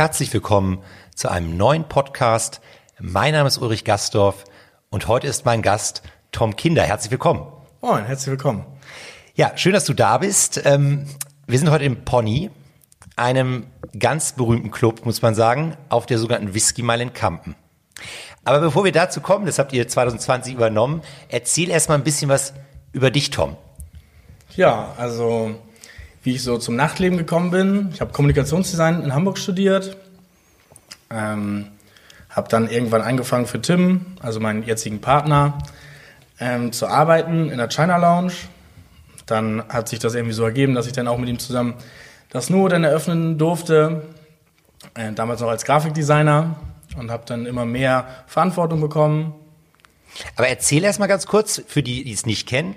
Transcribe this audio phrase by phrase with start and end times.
[0.00, 0.82] Herzlich willkommen
[1.14, 2.62] zu einem neuen Podcast.
[2.98, 4.46] Mein Name ist Ulrich Gastorf
[4.88, 6.00] und heute ist mein Gast
[6.32, 6.84] Tom Kinder.
[6.84, 7.46] Herzlich willkommen.
[7.82, 8.64] Moin, herzlich willkommen.
[9.34, 10.62] Ja, schön, dass du da bist.
[10.64, 11.04] Ähm,
[11.46, 12.50] wir sind heute im Pony,
[13.16, 13.66] einem
[13.98, 17.54] ganz berühmten Club, muss man sagen, auf der sogenannten Whisky Mile in Kampen.
[18.42, 22.30] Aber bevor wir dazu kommen, das habt ihr 2020 übernommen, erzähl erst mal ein bisschen
[22.30, 22.54] was
[22.92, 23.58] über dich, Tom.
[24.56, 25.56] Ja, also
[26.22, 27.90] wie ich so zum Nachtleben gekommen bin.
[27.92, 29.96] Ich habe Kommunikationsdesign in Hamburg studiert.
[31.10, 31.68] Ähm,
[32.28, 35.58] habe dann irgendwann angefangen für Tim, also meinen jetzigen Partner,
[36.38, 38.32] ähm, zu arbeiten in der China Lounge.
[39.26, 41.74] Dann hat sich das irgendwie so ergeben, dass ich dann auch mit ihm zusammen
[42.30, 44.02] das NUO dann eröffnen durfte.
[44.94, 46.56] Äh, damals noch als Grafikdesigner
[46.96, 49.34] und habe dann immer mehr Verantwortung bekommen.
[50.36, 52.74] Aber erzähl erst mal ganz kurz, für die, die es nicht kennen,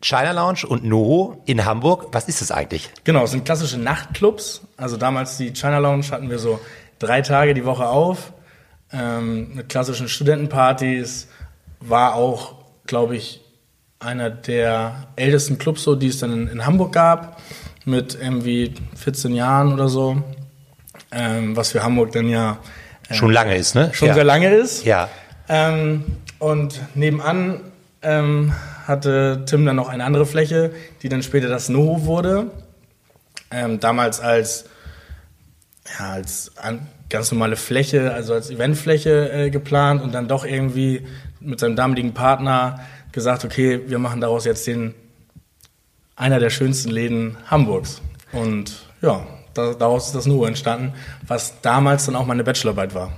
[0.00, 2.08] China Lounge und Noho in Hamburg.
[2.12, 2.90] Was ist das eigentlich?
[3.04, 4.62] Genau, es sind klassische Nachtclubs.
[4.76, 6.60] Also damals die China Lounge hatten wir so
[6.98, 8.32] drei Tage die Woche auf
[8.92, 11.28] ähm, mit klassischen Studentenpartys.
[11.80, 12.54] War auch,
[12.86, 13.40] glaube ich,
[13.98, 17.40] einer der ältesten Clubs, so, die es dann in, in Hamburg gab,
[17.84, 20.22] mit irgendwie 14 Jahren oder so.
[21.12, 22.58] Ähm, was für Hamburg dann ja
[23.08, 23.90] äh, schon lange ist, ne?
[23.92, 24.14] Schon ja.
[24.14, 24.84] sehr lange ist.
[24.84, 25.08] Ja.
[25.48, 26.04] Ähm,
[26.38, 27.60] und nebenan
[28.02, 28.52] ähm,
[28.90, 32.50] hatte Tim dann noch eine andere Fläche, die dann später das Noho wurde.
[33.50, 34.66] Ähm, damals als,
[35.98, 41.06] ja, als an, ganz normale Fläche, also als Eventfläche äh, geplant und dann doch irgendwie
[41.40, 42.80] mit seinem damaligen Partner
[43.12, 44.94] gesagt, okay, wir machen daraus jetzt den
[46.16, 48.02] einer der schönsten Läden Hamburgs.
[48.32, 50.92] Und ja, da, daraus ist das Noho entstanden,
[51.26, 53.12] was damals dann auch meine Bachelorarbeit war.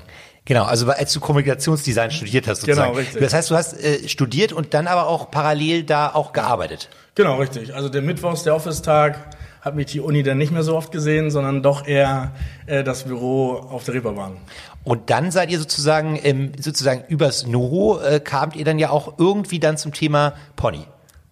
[0.44, 2.92] Genau, also als du Kommunikationsdesign studiert hast sozusagen.
[2.92, 3.20] Genau, richtig.
[3.20, 6.88] Das heißt, du hast äh, studiert und dann aber auch parallel da auch gearbeitet.
[7.14, 7.74] Genau, richtig.
[7.74, 9.18] Also der Mittwochs, der Office-Tag,
[9.60, 12.32] hat mich die Uni dann nicht mehr so oft gesehen, sondern doch eher
[12.66, 14.36] äh, das Büro auf der Reeperbahn.
[14.82, 19.18] Und dann seid ihr sozusagen, ähm, sozusagen übers Noho, äh, kamt ihr dann ja auch
[19.18, 20.84] irgendwie dann zum Thema Pony.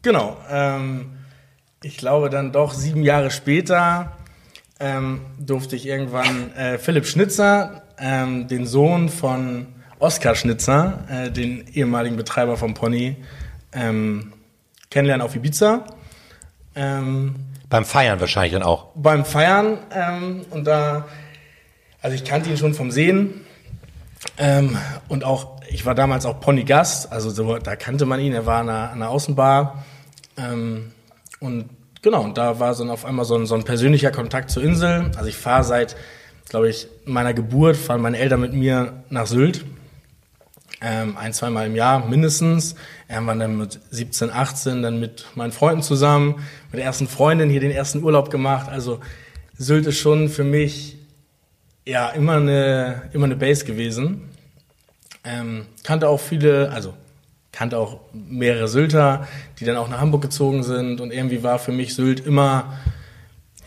[0.02, 0.36] Genau.
[0.48, 1.10] Ähm,
[1.82, 4.12] ich glaube dann doch sieben Jahre später
[4.80, 9.66] ähm, durfte ich irgendwann äh, Philipp Schnitzer ähm, den Sohn von
[9.98, 13.16] Oskar Schnitzer, äh, den ehemaligen Betreiber vom Pony,
[13.72, 14.32] ähm,
[14.88, 15.84] kennenlernen auf Ibiza.
[16.74, 17.36] Ähm,
[17.68, 18.86] beim Feiern wahrscheinlich dann auch.
[18.94, 21.06] Beim Feiern ähm, und da,
[22.00, 23.42] also ich kannte ihn schon vom Sehen
[24.38, 24.76] ähm,
[25.08, 28.60] und auch, ich war damals auch Pony-Gast, also so, da kannte man ihn, er war
[28.60, 29.84] an einer, an einer Außenbar
[30.36, 30.92] ähm,
[31.38, 31.68] und
[32.02, 35.10] genau, und da war so auf einmal so ein, so ein persönlicher Kontakt zur Insel.
[35.16, 35.96] Also ich fahre seit
[36.50, 39.64] glaube ich, meiner Geburt fahren meine Eltern mit mir nach Sylt.
[40.82, 42.74] Ähm, ein, zweimal im Jahr mindestens.
[43.08, 47.60] Irgendwann dann mit 17, 18, dann mit meinen Freunden zusammen, mit der ersten Freundin hier
[47.60, 48.68] den ersten Urlaub gemacht.
[48.68, 49.00] Also
[49.56, 50.96] Sylt ist schon für mich
[51.86, 54.30] ja immer eine, immer eine Base gewesen.
[55.22, 56.94] Ähm, kannte auch viele, also
[57.52, 59.26] kannte auch mehrere Sylter,
[59.58, 62.78] die dann auch nach Hamburg gezogen sind und irgendwie war für mich Sylt immer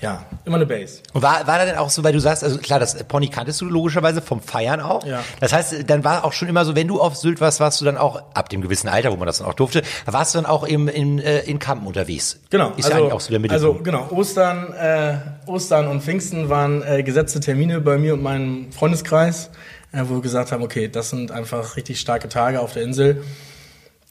[0.03, 1.01] ja, immer eine Base.
[1.13, 3.61] Und war, war da denn auch so, weil du sagst, also klar, das Pony kanntest
[3.61, 5.05] du logischerweise vom Feiern auch.
[5.05, 5.23] Ja.
[5.39, 7.85] Das heißt, dann war auch schon immer so, wenn du auf Sylt warst, warst du
[7.85, 10.45] dann auch ab dem gewissen Alter, wo man das dann auch durfte, warst du dann
[10.45, 12.41] auch eben in, in, in Kampen unterwegs.
[12.49, 12.73] Genau.
[12.75, 13.87] Ist also, ja eigentlich auch so der Mittelpunkt.
[13.87, 15.15] Also genau, Ostern, äh,
[15.45, 19.51] Ostern und Pfingsten waren äh, gesetzte Termine bei mir und meinem Freundeskreis,
[19.93, 23.23] äh, wo wir gesagt haben, okay, das sind einfach richtig starke Tage auf der Insel.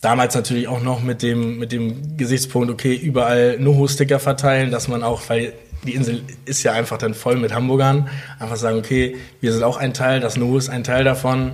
[0.02, 5.04] Damals natürlich auch noch mit dem, mit dem Gesichtspunkt, okay, überall Noho-Sticker verteilen, dass man
[5.04, 5.52] auch, weil
[5.84, 8.08] die Insel ist ja einfach dann voll mit Hamburgern.
[8.40, 11.52] Einfach sagen, okay, wir sind auch ein Teil, das NU ist ein Teil davon.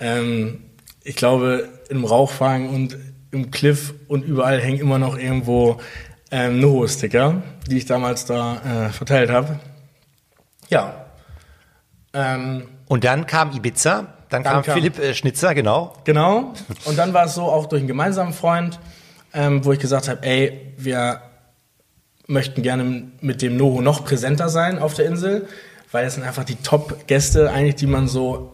[0.00, 0.64] Ähm,
[1.04, 2.98] ich glaube, im Rauchfang und
[3.30, 5.80] im Cliff und überall hängen immer noch irgendwo
[6.30, 9.58] ähm, Noho-Sticker, die ich damals da äh, verteilt habe.
[10.68, 11.06] Ja.
[12.12, 15.94] Ähm, Und dann kam Ibiza, dann, Dann kam, kam- Philipp äh, Schnitzer, genau.
[16.04, 16.52] Genau.
[16.84, 18.78] Und dann war es so auch durch einen gemeinsamen Freund,
[19.32, 21.20] ähm, wo ich gesagt habe, ey, wir
[22.26, 25.46] möchten gerne mit dem Noho noch präsenter sein auf der Insel,
[25.92, 28.52] weil es sind einfach die Top-Gäste eigentlich, die man so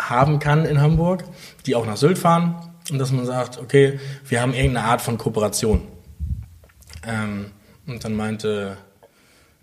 [0.00, 1.24] haben kann in Hamburg,
[1.66, 2.54] die auch nach Sylt fahren
[2.90, 3.98] und dass man sagt, okay,
[4.28, 5.82] wir haben irgendeine Art von Kooperation.
[7.06, 7.46] Ähm,
[7.86, 8.76] und dann meinte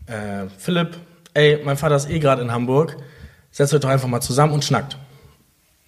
[0.07, 0.97] äh, Philipp,
[1.33, 2.97] ey, mein Vater ist eh gerade in Hamburg,
[3.51, 4.97] setzt euch doch einfach mal zusammen und schnackt.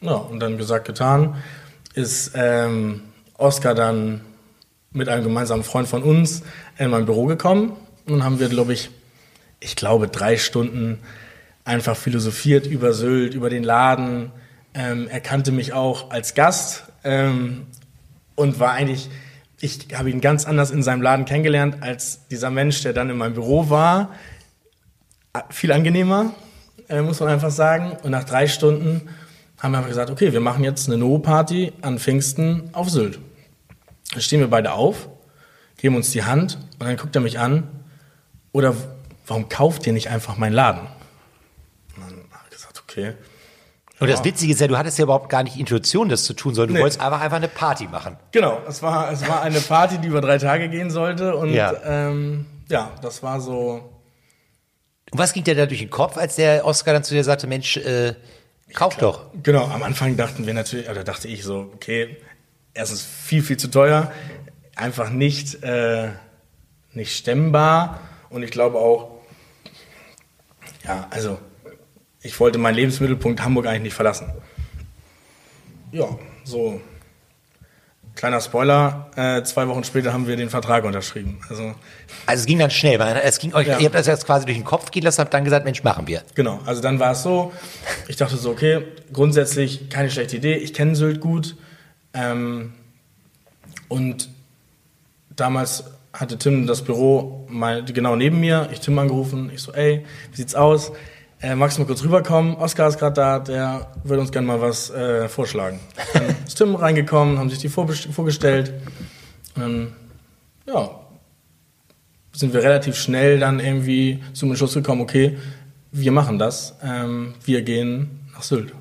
[0.01, 1.35] Ja, und dann gesagt, getan,
[1.93, 3.01] ist ähm,
[3.37, 4.21] Oscar dann
[4.91, 6.41] mit einem gemeinsamen Freund von uns
[6.77, 7.73] in mein Büro gekommen.
[8.07, 8.89] Und haben wir, glaube ich,
[9.59, 10.99] ich glaube, drei Stunden
[11.65, 14.31] einfach philosophiert über Sylt, über den Laden.
[14.73, 17.67] Ähm, er kannte mich auch als Gast ähm,
[18.35, 19.09] und war eigentlich,
[19.59, 23.17] ich habe ihn ganz anders in seinem Laden kennengelernt als dieser Mensch, der dann in
[23.17, 24.11] meinem Büro war.
[25.33, 26.33] Ah, Viel angenehmer,
[26.87, 27.97] äh, muss man einfach sagen.
[28.01, 29.09] Und nach drei Stunden
[29.61, 33.19] haben wir einfach gesagt, okay, wir machen jetzt eine No-Party an Pfingsten auf Sylt.
[34.11, 35.09] Dann stehen wir beide auf,
[35.77, 37.67] geben uns die Hand und dann guckt er mich an.
[38.51, 38.73] Oder
[39.27, 40.81] warum kauft ihr nicht einfach meinen Laden?
[41.95, 43.13] Und dann habe ich gesagt, okay.
[43.99, 46.55] Und das Witzige ist ja, du hattest ja überhaupt gar nicht Intuition, das zu tun,
[46.55, 46.81] sondern du Nee.
[46.81, 48.15] wolltest einfach, einfach eine Party machen.
[48.31, 51.35] Genau, es war, es war eine Party, die über drei Tage gehen sollte.
[51.35, 51.73] Und Ja.
[51.83, 53.91] ähm, ja das war so.
[55.11, 57.45] Und was ging dir da durch den Kopf, als der Oscar dann zu dir sagte,
[57.45, 58.13] Mensch, äh,
[58.73, 59.27] kauf doch.
[59.43, 62.17] Genau, am Anfang dachten wir natürlich, oder dachte ich so, okay,
[62.73, 64.11] erstens viel, viel zu teuer,
[64.75, 66.09] einfach nicht, äh,
[66.93, 67.99] nicht stemmbar.
[68.29, 69.19] Und ich glaube auch,
[70.85, 71.39] ja, also
[72.21, 74.31] ich wollte meinen Lebensmittelpunkt Hamburg eigentlich nicht verlassen.
[75.91, 76.07] Ja,
[76.43, 76.81] so.
[78.19, 81.39] Kleiner Spoiler, äh, zwei Wochen später haben wir den Vertrag unterschrieben.
[81.49, 81.73] Also
[82.25, 83.79] Also es ging dann schnell, weil es ging euch, Ja.
[83.79, 86.05] ihr habt das jetzt quasi durch den Kopf gehen lassen, habt dann gesagt, Mensch, machen
[86.05, 86.21] wir.
[86.35, 87.53] Genau, also dann war es so,
[88.09, 88.83] ich dachte so, okay,
[89.13, 91.55] grundsätzlich keine schlechte Idee, ich kenne Sylt gut.
[92.13, 92.73] Ähm,
[93.87, 94.27] und
[95.33, 100.05] damals hatte Tim das Büro mal genau neben mir, ich Tim angerufen, ich so, ey,
[100.31, 100.91] wie sieht's aus?
[101.41, 102.57] Äh, magst du mal kurz rüberkommen?
[102.57, 105.79] Oskar ist gerade da, der würde uns gerne mal was äh, vorschlagen.
[106.13, 108.73] Dann ist Tim reingekommen, haben sich die vorgestellt.
[109.55, 109.93] Und dann,
[110.67, 110.99] ja,
[112.33, 115.37] sind wir relativ schnell dann irgendwie zum Entschluss gekommen, okay,
[115.91, 118.73] wir machen das, ähm, wir gehen nach Sylt.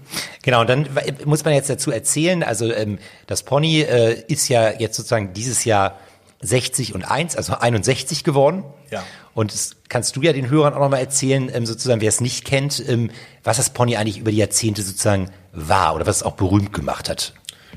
[0.43, 0.89] Genau, und dann
[1.25, 5.65] muss man jetzt dazu erzählen, also ähm, das Pony äh, ist ja jetzt sozusagen dieses
[5.65, 5.99] Jahr
[6.41, 8.65] 60 und 1, also 61 geworden.
[8.91, 9.05] Ja.
[9.39, 12.45] Und das kannst du ja den Hörern auch nochmal erzählen, ähm, sozusagen, wer es nicht
[12.45, 13.13] kennt, ähm,
[13.45, 17.09] was das Pony eigentlich über die Jahrzehnte sozusagen war oder was es auch berühmt gemacht
[17.09, 17.35] hat.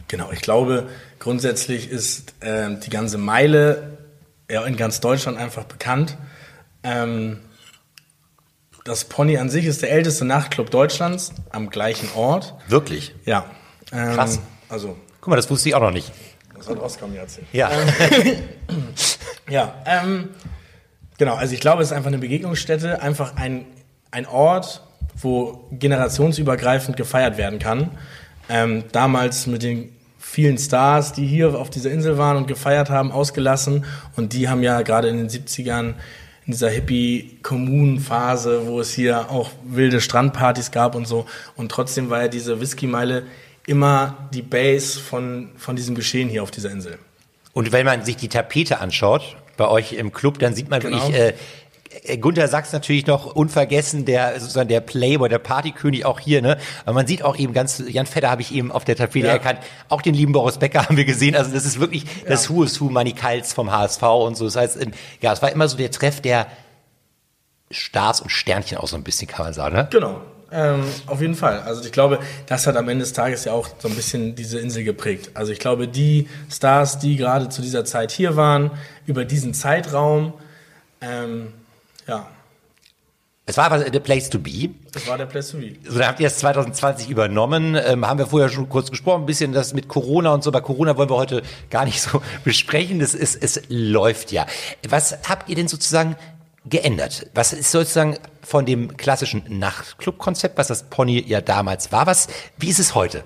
[0.08, 4.00] Genau, ich glaube, grundsätzlich ist ähm, die ganze Meile
[4.50, 6.18] ja, in ganz Deutschland einfach bekannt.
[6.82, 7.42] Ähm,
[8.84, 12.56] das Pony an sich ist der älteste Nachtclub Deutschlands am gleichen Ort.
[12.70, 13.14] Wirklich?
[13.24, 13.46] Ja.
[13.92, 14.40] Ähm, Krass.
[14.68, 16.12] Also, Guck mal, das wusste ich auch noch nicht.
[16.58, 17.46] das hat Oskar mir erzählt.
[17.54, 17.70] Ja.
[19.52, 20.30] Ja, ähm,
[21.22, 21.36] genau.
[21.36, 23.66] Also ich glaube, es ist einfach eine Begegnungsstätte, einfach ein,
[24.10, 24.82] ein Ort,
[25.16, 27.92] wo generationsübergreifend gefeiert werden kann.
[28.50, 33.12] Ähm, damals mit den vielen Stars, die hier auf dieser Insel waren und gefeiert haben,
[33.12, 33.86] ausgelassen.
[34.16, 35.94] Und die haben ja gerade in den 70ern
[36.48, 41.28] in dieser Hippie-Kommunen-Phase, wo es hier auch wilde Strandpartys gab und so.
[41.56, 43.28] Und trotzdem war ja diese Whisky-Meile
[43.68, 46.98] immer die Base von, von diesem Geschehen hier auf dieser Insel.
[47.54, 50.98] Und wenn man sich die Tapete anschaut, bei euch im Club, dann sieht man Genau.
[51.08, 51.34] wirklich, äh,
[52.18, 56.58] Gunther Sachs natürlich noch unvergessen, der sozusagen der Playboy, der Partykönig auch hier, ne?
[56.86, 59.34] Aber man sieht auch eben ganz, Jan Vetter habe ich eben auf der Tapete Ja.
[59.34, 61.36] erkannt, auch den lieben Boris Becker haben wir gesehen.
[61.36, 64.46] Also das ist wirklich das Who is Who Manny Kals vom HSV und so.
[64.46, 66.48] Das heißt, ähm, ja, es war immer so der Treff der
[67.70, 69.88] Stars und Sternchen auch so ein bisschen, kann man sagen, ne?
[69.92, 70.22] Genau.
[70.54, 71.62] Ähm, auf jeden Fall.
[71.62, 74.60] Also ich glaube, das hat am Ende des Tages ja auch so ein bisschen diese
[74.60, 75.32] Insel geprägt.
[75.34, 78.72] Also ich glaube, die Stars, die gerade zu dieser Zeit hier waren,
[79.06, 80.34] über diesen Zeitraum,
[81.00, 81.54] ähm,
[82.08, 82.28] ja,
[83.46, 84.70] Es war aber the place to be.
[84.92, 85.76] das war der Place to be.
[85.88, 87.76] So, da habt ihr es 2020 übernommen.
[87.86, 90.52] Ähm, haben wir vorher schon kurz gesprochen, ein bisschen das mit Corona und so.
[90.52, 93.00] Bei Corona wollen wir heute gar nicht so besprechen.
[93.00, 94.46] Das ist, es läuft ja.
[94.88, 96.16] Was habt ihr denn sozusagen
[96.66, 97.28] geändert?
[97.34, 102.06] Was ist sozusagen von dem klassischen Nachtclub-Konzept, was das Pony ja damals war?
[102.08, 102.28] Was,
[102.58, 103.24] wie ist es heute?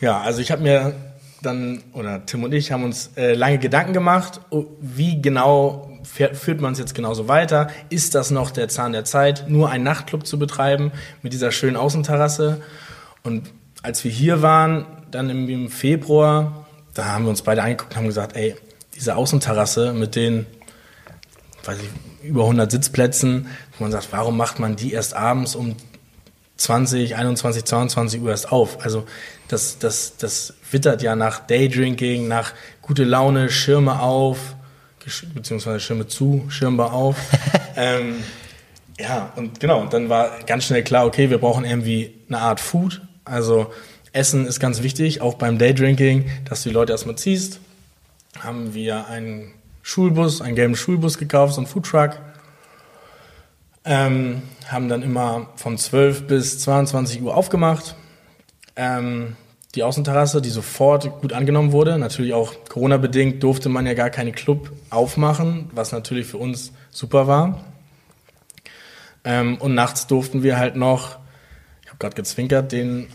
[0.00, 0.94] Ja, also ich habe mir
[1.42, 6.60] dann, oder Tim und ich haben uns äh, lange Gedanken gemacht, oh, wie genau führt
[6.60, 7.68] man es jetzt genauso weiter?
[7.88, 10.92] Ist das noch der Zahn der Zeit, nur einen Nachtclub zu betreiben
[11.22, 12.62] mit dieser schönen Außenterrasse?
[13.22, 13.50] Und
[13.82, 17.96] als wir hier waren, dann im, im Februar, da haben wir uns beide angeguckt und
[17.96, 18.54] haben gesagt, ey,
[18.94, 20.46] diese Außenterrasse mit den,
[21.64, 21.88] weiß ich,
[22.24, 25.76] über 100 Sitzplätzen, wo man sagt, warum macht man die erst abends um
[26.56, 28.84] 20, 21, 22 Uhr erst auf?
[28.84, 29.04] Also
[29.48, 32.52] das, das, das wittert ja nach Daydrinking, nach
[32.82, 34.56] gute Laune, Schirme auf,
[35.34, 37.16] beziehungsweise Schirme zu, Schirmbar auf.
[37.76, 38.16] ähm,
[38.98, 42.60] ja, und genau, und dann war ganz schnell klar, okay, wir brauchen irgendwie eine Art
[42.60, 43.02] Food.
[43.24, 43.72] Also
[44.12, 47.60] Essen ist ganz wichtig, auch beim Daydrinking, dass du die Leute erstmal ziehst.
[48.38, 49.52] Haben wir einen
[49.86, 52.18] Schulbus, einen gelben Schulbus gekauft, so einen Foodtruck.
[53.84, 57.94] Ähm, haben dann immer von 12 bis 22 Uhr aufgemacht.
[58.76, 59.36] Ähm,
[59.74, 61.98] die Außenterrasse, die sofort gut angenommen wurde.
[61.98, 67.26] Natürlich auch Corona-bedingt durfte man ja gar keine Club aufmachen, was natürlich für uns super
[67.26, 67.62] war.
[69.22, 71.18] Ähm, und nachts durften wir halt noch,
[71.82, 73.08] ich habe gerade gezwinkert, den,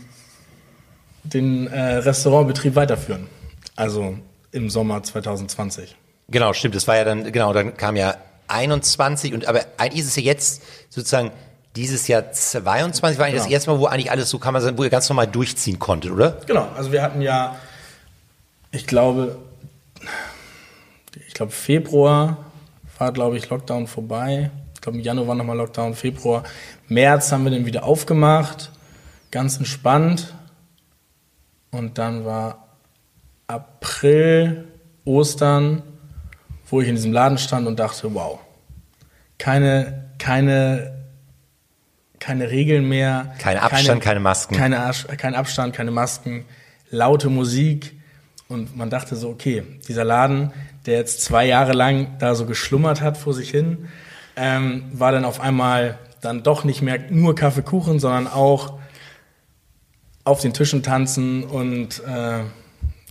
[1.24, 3.26] den äh, Restaurantbetrieb weiterführen.
[3.74, 4.18] Also
[4.52, 5.96] im Sommer 2020.
[6.30, 6.74] Genau, stimmt.
[6.74, 8.14] Das war ja dann, genau, dann kam ja
[8.48, 11.30] 21 und aber eigentlich ist es ja jetzt sozusagen
[11.76, 13.44] dieses Jahr 22 war eigentlich genau.
[13.44, 15.78] das erste Mal, wo eigentlich alles so kann man sagen, wo ihr ganz normal durchziehen
[15.78, 16.38] konntet, oder?
[16.46, 17.56] Genau, also wir hatten ja,
[18.72, 19.38] ich glaube,
[21.28, 22.38] ich glaube Februar
[22.98, 24.50] war glaube ich Lockdown vorbei.
[24.74, 26.42] Ich glaube, im Januar war nochmal Lockdown, Februar.
[26.88, 28.70] März haben wir den wieder aufgemacht,
[29.30, 30.34] ganz entspannt.
[31.70, 32.66] Und dann war
[33.46, 34.66] April,
[35.04, 35.82] Ostern,
[36.70, 38.38] wo ich in diesem Laden stand und dachte, wow,
[39.38, 41.04] keine, keine,
[42.18, 43.34] keine Regeln mehr.
[43.38, 44.54] Kein Abstand, keine, keine Masken.
[44.54, 46.44] Keine, kein Abstand, keine Masken,
[46.90, 47.96] laute Musik.
[48.48, 50.52] Und man dachte so, okay, dieser Laden,
[50.86, 53.88] der jetzt zwei Jahre lang da so geschlummert hat vor sich hin,
[54.36, 58.78] ähm, war dann auf einmal dann doch nicht mehr nur Kaffeekuchen, sondern auch
[60.24, 62.40] auf den Tischen tanzen und äh,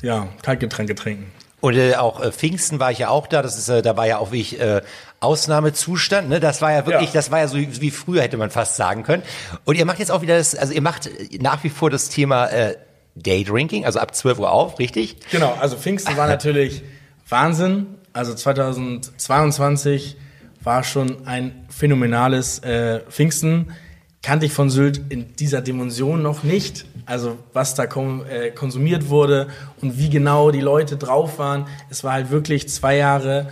[0.02, 1.32] ja, Kaltgetränke trinken.
[1.62, 3.42] Und äh, auch äh, Pfingsten war ich ja auch da.
[3.42, 4.82] Das ist, äh, da war ja auch wirklich äh,
[5.20, 6.30] Ausnahmezustand.
[6.30, 6.40] Ne?
[6.40, 7.14] Das war ja wirklich, ja.
[7.14, 9.24] das war ja so wie früher hätte man fast sagen können.
[9.66, 11.10] Und ihr macht jetzt auch wieder das, also ihr macht
[11.42, 12.76] nach wie vor das Thema äh,
[13.16, 15.18] Daydrinking, also ab 12 Uhr auf, richtig?
[15.32, 15.58] Genau.
[15.60, 16.84] Also Pfingsten war natürlich
[17.28, 17.88] Wahnsinn.
[18.14, 20.18] Also 2022
[20.62, 23.74] war schon ein phänomenales äh, Pfingsten.
[24.22, 26.86] Kannte ich von Sylt in dieser Dimension noch nicht.
[27.06, 29.48] Also was da äh, konsumiert wurde
[29.82, 31.68] und wie genau die Leute drauf waren.
[31.90, 33.50] Es war halt wirklich zwei Jahre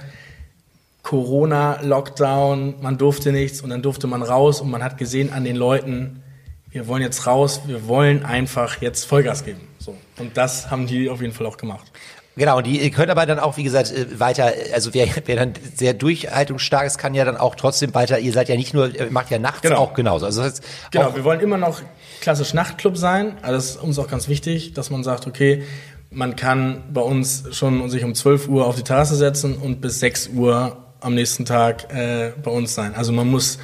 [1.03, 5.45] Corona, Lockdown, man durfte nichts und dann durfte man raus und man hat gesehen an
[5.45, 6.21] den Leuten,
[6.69, 9.61] wir wollen jetzt raus, wir wollen einfach jetzt Vollgas geben.
[9.79, 9.95] So.
[10.19, 11.89] Und das haben die auf jeden Fall auch gemacht.
[12.37, 15.93] Genau, die können aber dann auch, wie gesagt, äh, weiter, also wer, wer dann sehr
[15.93, 19.39] durchhaltungsstark ist, kann ja dann auch trotzdem weiter, ihr seid ja nicht nur, macht ja
[19.39, 19.77] nachts genau.
[19.77, 20.27] auch genauso.
[20.27, 21.81] Also das heißt, genau, wir wollen immer noch
[22.21, 23.37] klassisch Nachtclub sein.
[23.41, 25.63] Also das ist uns auch ganz wichtig, dass man sagt, okay,
[26.11, 29.99] man kann bei uns schon sich um 12 Uhr auf die Terrasse setzen und bis
[29.99, 32.95] 6 Uhr am nächsten Tag äh, bei uns sein.
[32.95, 33.57] Also man muss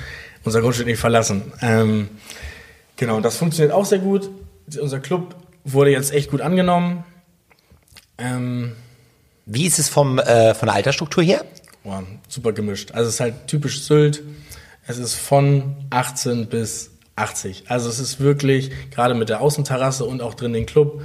[0.44, 1.54] unser Grundstück nicht verlassen.
[1.62, 2.10] Ähm,
[2.96, 4.30] genau, das funktioniert auch sehr gut.
[4.80, 7.04] Unser Club wurde jetzt echt gut angenommen.
[8.18, 8.74] Ähm,
[9.46, 11.46] Wie ist es vom, äh, von der Altersstruktur her?
[11.84, 12.92] Boah, super gemischt.
[12.92, 14.24] Also es ist halt typisch Sylt.
[14.88, 17.66] Es ist von 18 bis 80.
[17.68, 21.02] Also es ist wirklich, gerade mit der Außenterrasse und auch drin den Club,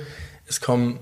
[0.47, 0.99] es kommen,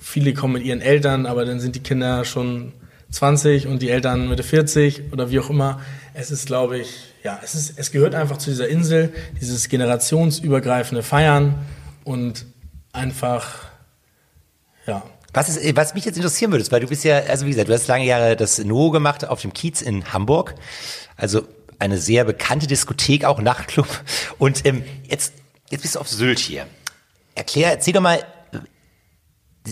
[0.00, 2.72] viele kommen mit ihren Eltern, aber dann sind die Kinder schon
[3.10, 5.80] 20 und die Eltern Mitte 40 oder wie auch immer.
[6.14, 6.88] Es ist, glaube ich,
[7.22, 11.56] ja, es ist, es gehört einfach zu dieser Insel, dieses generationsübergreifende Feiern
[12.04, 12.46] und
[12.92, 13.66] einfach,
[14.86, 15.02] ja,
[15.36, 17.68] was, ist, was mich jetzt interessieren würde, ist, weil du bist ja, also wie gesagt,
[17.68, 20.54] du hast lange Jahre das NO gemacht auf dem Kiez in Hamburg.
[21.14, 21.42] Also
[21.78, 23.86] eine sehr bekannte Diskothek, auch Nachtclub.
[24.38, 25.34] Und ähm, jetzt,
[25.70, 26.66] jetzt bist du auf Sylt hier.
[27.34, 28.24] Erklär, erzähl doch mal,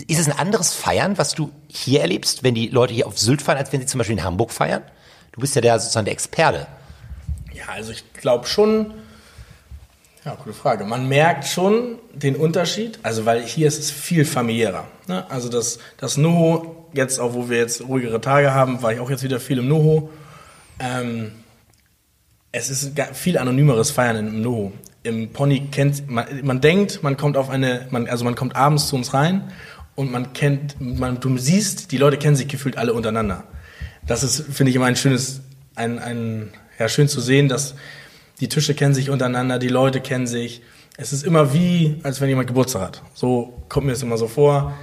[0.07, 3.41] ist es ein anderes Feiern, was du hier erlebst, wenn die Leute hier auf Sylt
[3.41, 4.83] feiern, als wenn sie zum Beispiel in Hamburg feiern?
[5.31, 6.67] Du bist ja der sozusagen der Experte.
[7.53, 8.93] Ja, also ich glaube schon,
[10.25, 10.85] ja, gute Frage.
[10.85, 14.85] Man merkt schon den Unterschied, also weil hier ist es viel familiärer.
[15.07, 15.29] Ne?
[15.29, 19.09] Also das, das Noho, jetzt auch wo wir jetzt ruhigere Tage haben, war ich auch
[19.11, 20.09] jetzt wieder viel im Noho.
[20.79, 21.31] Ähm,
[22.51, 24.71] es ist viel anonymeres Feiern im Noho.
[25.03, 28.87] Im Pony kennt man, man denkt, man kommt auf eine, man, also man kommt abends
[28.87, 29.51] zu uns rein
[29.93, 33.43] und man kennt, man, du siehst, die Leute kennen sich gefühlt alle untereinander.
[34.07, 35.41] Das ist, finde ich, immer ein schönes,
[35.75, 37.75] ein, ein, ja, schön zu sehen, dass
[38.39, 40.61] die Tische kennen sich untereinander, die Leute kennen sich.
[40.97, 43.01] Es ist immer wie, als wenn jemand Geburtstag hat.
[43.13, 44.73] So kommt mir das immer so vor.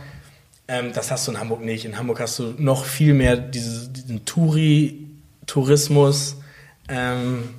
[0.68, 1.84] Ähm, das hast du in Hamburg nicht.
[1.84, 6.36] In Hamburg hast du noch viel mehr diese, diesen Touri-Tourismus.
[6.88, 7.54] Ähm,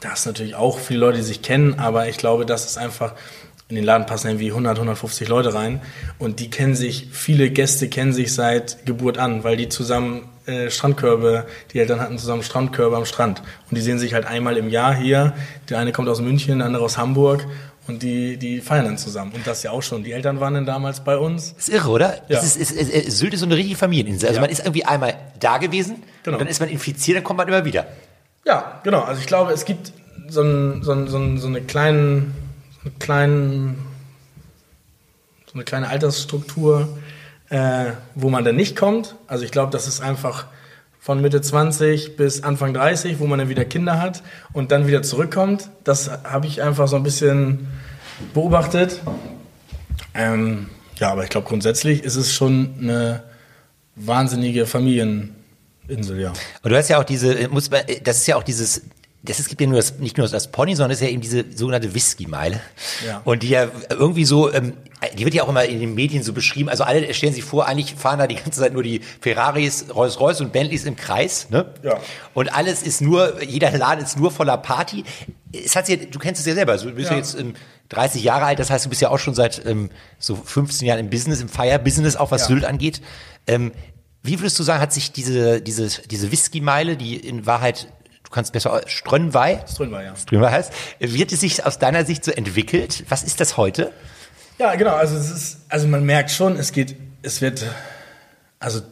[0.00, 3.14] da hast natürlich auch viele Leute, die sich kennen, aber ich glaube, das ist einfach
[3.70, 5.80] in den Laden passen irgendwie 100, 150 Leute rein
[6.18, 10.70] und die kennen sich, viele Gäste kennen sich seit Geburt an, weil die zusammen äh,
[10.70, 14.68] Strandkörbe, die Eltern hatten zusammen Strandkörbe am Strand und die sehen sich halt einmal im
[14.68, 15.32] Jahr hier.
[15.68, 17.46] Der eine kommt aus München, der andere aus Hamburg
[17.86, 19.32] und die, die feiern dann zusammen.
[19.32, 20.02] Und das ja auch schon.
[20.04, 21.54] Die Eltern waren dann damals bei uns.
[21.54, 22.14] Das ist irre, oder?
[22.28, 22.36] Ja.
[22.40, 24.28] Das ist, ist, ist, Sylt ist so eine richtige Familieninsel.
[24.28, 24.42] Also Ja.
[24.42, 26.36] man ist irgendwie einmal da gewesen Genau.
[26.36, 27.86] und dann ist man infiziert, dann kommt man immer wieder.
[28.44, 29.02] Ja, genau.
[29.02, 29.92] Also ich glaube, es gibt
[30.28, 32.34] so, ein, so, ein, so, ein, so eine kleinen,
[32.98, 33.78] kleinen,
[35.46, 36.98] so eine kleine Altersstruktur,
[37.50, 39.16] äh, wo man dann nicht kommt.
[39.26, 40.46] Also ich glaube, das ist einfach
[41.00, 44.22] von Mitte 20 bis Anfang 30, wo man dann wieder Kinder hat
[44.52, 45.70] und dann wieder zurückkommt.
[45.82, 47.68] Das habe ich einfach so ein bisschen
[48.34, 49.00] beobachtet.
[50.14, 50.68] Ähm,
[50.98, 53.22] ja, aber ich glaube, grundsätzlich ist es schon eine
[53.96, 56.32] wahnsinnige Familieninsel, ja.
[56.62, 58.82] Und du hast ja auch diese, muss man, das ist ja auch dieses,
[59.22, 61.20] das es gibt ja nur das, nicht nur das Pony, sondern es ist ja eben
[61.20, 62.60] diese sogenannte Whisky-Meile.
[63.06, 63.20] Ja.
[63.24, 64.72] Und die ja irgendwie so, ähm,
[65.18, 66.68] die wird ja auch immer in den Medien so beschrieben.
[66.70, 70.40] Also alle stellen sich vor, eigentlich fahren da die ganze Zeit nur die Ferraris, Rolls-Royce
[70.40, 71.66] und Bentleys im Kreis, ne?
[71.82, 72.00] Ja.
[72.32, 75.04] Und alles ist nur, jeder Laden ist nur voller Party.
[75.52, 76.72] Es hat sich, du kennst es ja selber.
[76.72, 77.22] Also du bist ja, Ja.
[77.22, 77.54] jetzt ähm,
[77.90, 81.00] 30 Jahre alt, das heißt, du bist ja auch schon seit ähm, so 15 Jahren
[81.00, 82.46] im Business, im Fire-Business, auch was Ja.
[82.48, 83.02] Sylt angeht.
[83.46, 83.72] Ähm,
[84.22, 87.88] wie würdest du sagen, hat sich diese, diese, diese Whisky-Meile, die in Wahrheit,
[88.30, 90.14] du kannst besser, Strönnwei, Drin war, ja.
[90.14, 93.04] Strönnwei heißt, wird es sich aus deiner Sicht so entwickelt?
[93.08, 93.92] Was ist das heute?
[94.58, 94.94] Ja, genau.
[94.94, 97.64] Also es ist, also man merkt schon, es geht, es wird,
[98.60, 98.82] also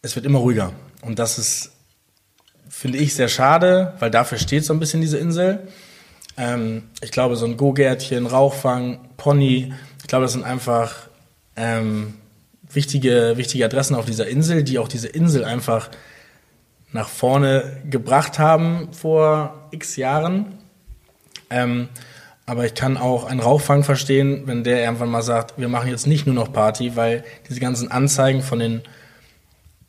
[0.00, 0.72] es wird immer ruhiger.
[1.02, 1.72] Und das ist,
[2.70, 5.68] finde ich, sehr schade, weil dafür steht so ein bisschen diese Insel.
[6.38, 10.94] Ähm, ich glaube, so ein Go-Gärtchen, Rauchfang, Pony, ich glaube, das sind einfach
[11.54, 12.14] ähm,
[12.72, 15.90] wichtige, wichtige Adressen auf dieser Insel, die auch diese Insel einfach
[16.92, 20.58] nach vorne gebracht haben vor x Jahren.
[21.50, 21.88] Ähm,
[22.46, 26.06] aber ich kann auch einen Rauchfang verstehen, wenn der irgendwann mal sagt, wir machen jetzt
[26.06, 28.82] nicht nur noch Party, weil diese ganzen Anzeigen von den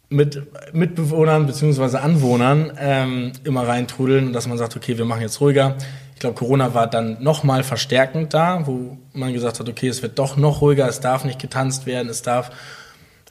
[0.10, 0.44] mit,
[0.74, 1.98] Mitbewohnern bzw.
[1.98, 5.76] Anwohnern ähm, immer reintrudeln dass man sagt, okay, wir machen jetzt ruhiger.
[6.14, 10.20] Ich glaube, Corona war dann nochmal verstärkend da, wo man gesagt hat, okay, es wird
[10.20, 12.52] doch noch ruhiger, es darf nicht getanzt werden, es darf.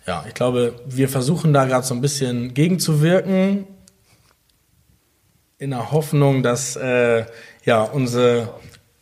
[0.08, 3.66] Ja, ich glaube, wir versuchen da gerade so ein bisschen gegenzuwirken,
[5.60, 7.26] in der Hoffnung, dass äh,
[7.64, 8.48] ja, unsere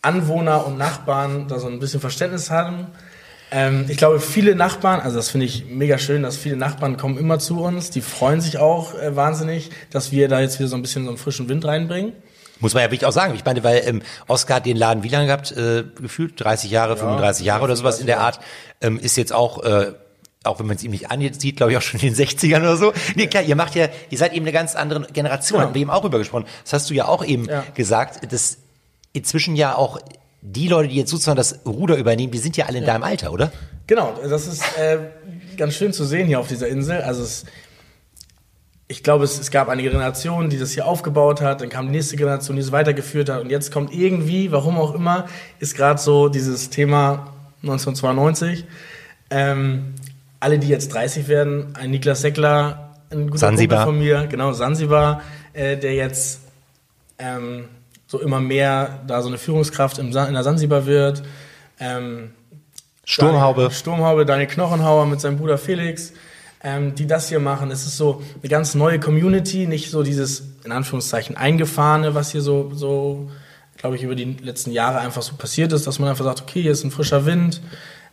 [0.03, 2.89] Anwohner und Nachbarn da so ein bisschen Verständnis haben.
[3.53, 7.17] Ähm, ich glaube, viele Nachbarn, also das finde ich mega schön, dass viele Nachbarn kommen
[7.17, 10.77] immer zu uns, die freuen sich auch äh, wahnsinnig, dass wir da jetzt wieder so
[10.77, 12.13] ein bisschen so einen frischen Wind reinbringen.
[12.59, 13.35] Muss man ja wirklich auch sagen.
[13.37, 15.53] Ich meine, weil ähm, Oscar hat den Laden wie lange gehabt?
[15.53, 18.41] Äh, gefühlt 30 Jahre, 35 Jahre oder sowas in der Art.
[18.81, 19.93] Ähm, ist jetzt auch, äh,
[20.45, 22.77] auch wenn man es ihm nicht ansieht, glaube ich auch schon in den 60ern oder
[22.77, 22.93] so.
[23.17, 25.59] Nee, klar, ihr macht ja, ihr seid eben eine ganz andere Generation.
[25.59, 25.65] Ja.
[25.67, 26.47] Hatten wir eben auch drüber gesprochen.
[26.65, 27.65] Das hast du ja auch eben Ja.
[27.75, 28.59] gesagt, dass
[29.13, 29.99] inzwischen ja auch
[30.41, 33.33] die Leute, die jetzt sozusagen das Ruder übernehmen, die sind ja alle in deinem Alter,
[33.33, 33.51] oder?
[33.89, 34.99] Genau, das ist äh,
[35.57, 37.03] ganz schön zu sehen hier auf dieser Insel.
[37.03, 37.45] Also es,
[38.87, 41.93] ich glaube, es, es gab eine Generation, die das hier aufgebaut hat, dann kam die
[41.93, 45.27] nächste Generation, die es weitergeführt hat und jetzt kommt irgendwie, warum auch immer,
[45.59, 48.65] ist gerade so dieses Thema 1992.
[49.31, 49.95] Ähm,
[50.41, 53.85] alle, die jetzt 30 werden, ein Niklas Seckler, ein guter Sansibar.
[53.85, 55.23] Kumpel von mir, genau, Sansibar,
[55.53, 56.41] äh, der jetzt
[57.19, 57.65] ähm,
[58.07, 61.23] so immer mehr da so eine Führungskraft im, Sa- in der Sansibar wird.
[61.81, 62.31] Ähm,
[63.05, 63.63] Sturmhaube.
[63.63, 66.13] Daniel, Sturmhaube, Daniel Knochenhauer mit seinem Bruder Felix,
[66.63, 67.71] ähm, die das hier machen.
[67.71, 72.43] Es ist so eine ganz neue Community, nicht so dieses, in Anführungszeichen, eingefahrene, was hier
[72.43, 73.31] so, so
[73.79, 76.63] glaube ich, über die letzten Jahre einfach so passiert ist, dass man einfach sagt, okay,
[76.63, 77.63] hier ist ein frischer Wind.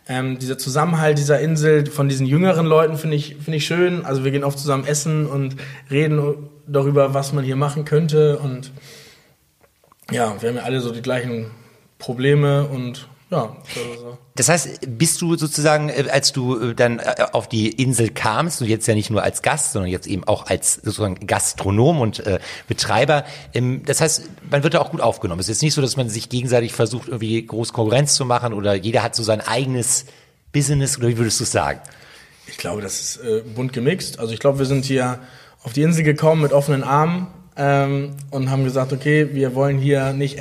[0.07, 4.05] Ähm, dieser Zusammenhalt dieser Insel von diesen jüngeren Leuten finde ich, finde ich schön.
[4.05, 5.55] Also wir gehen oft zusammen essen und
[5.89, 8.37] reden darüber, was man hier machen könnte.
[8.37, 8.71] Und
[10.11, 11.47] ja, wir haben ja alle so die gleichen
[11.97, 14.17] Probleme und ja, so.
[14.35, 18.61] Das heißt, bist du sozusagen, äh, als du äh, dann äh, auf die Insel kamst
[18.61, 22.19] und jetzt ja nicht nur als Gast, sondern jetzt eben auch als sozusagen Gastronom und
[22.19, 25.39] äh, Betreiber, ähm, das heißt, man wird da auch gut aufgenommen.
[25.39, 28.53] Es ist jetzt nicht so, dass man sich gegenseitig versucht, irgendwie groß Konkurrenz zu machen
[28.53, 30.05] oder jeder hat so sein eigenes
[30.51, 31.79] Business oder wie würdest du es sagen?
[32.47, 34.19] Ich glaube, das ist äh, bunt gemixt.
[34.19, 35.19] Also ich glaube, wir sind hier
[35.63, 40.13] auf die Insel gekommen mit offenen Armen ähm, und haben gesagt, okay, wir wollen hier
[40.13, 40.38] nicht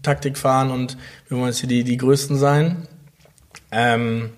[0.00, 0.96] Ellbogentaktik fahren und
[1.28, 2.86] wir wollen jetzt hier die, die Größten sein.
[3.70, 4.30] Ähm,